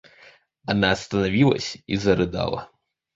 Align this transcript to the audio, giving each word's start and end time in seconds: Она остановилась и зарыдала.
Она 0.65 0.93
остановилась 0.93 1.77
и 1.85 1.95
зарыдала. 1.95 2.71